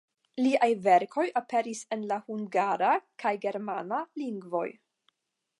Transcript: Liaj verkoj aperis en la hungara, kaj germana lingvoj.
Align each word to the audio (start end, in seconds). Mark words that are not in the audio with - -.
Liaj 0.43 0.69
verkoj 0.85 1.25
aperis 1.41 1.83
en 1.97 2.07
la 2.13 2.19
hungara, 2.31 2.91
kaj 3.25 3.37
germana 3.47 4.05
lingvoj. 4.23 4.69